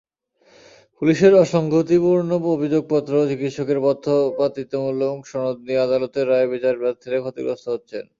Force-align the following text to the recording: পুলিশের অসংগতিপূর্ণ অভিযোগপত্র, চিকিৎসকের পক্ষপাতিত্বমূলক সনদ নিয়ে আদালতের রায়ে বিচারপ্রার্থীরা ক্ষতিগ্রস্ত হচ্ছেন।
পুলিশের 0.97 1.33
অসংগতিপূর্ণ 1.35 2.29
অভিযোগপত্র, 2.55 3.13
চিকিৎসকের 3.29 3.79
পক্ষপাতিত্বমূলক 3.85 5.15
সনদ 5.31 5.57
নিয়ে 5.67 5.83
আদালতের 5.83 6.25
রায়ে 6.29 6.51
বিচারপ্রার্থীরা 6.53 7.17
ক্ষতিগ্রস্ত 7.23 7.65
হচ্ছেন। 7.73 8.03